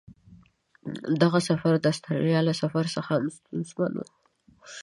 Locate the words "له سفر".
2.47-2.83